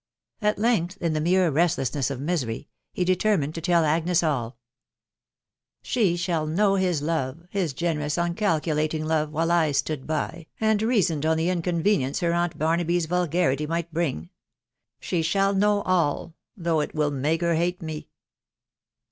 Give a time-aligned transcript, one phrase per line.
[0.41, 4.57] At length, in the mere restlessness of misery, he determined to tell Agnes all.
[5.83, 11.23] ""She shall know his love— his generous uncalculating love, while I stood by, and reasoned
[11.23, 14.31] on the inconvenience her aunt Barnaby's vulgarity might bring.
[14.99, 18.09] She shall know all...» though it will make her bate me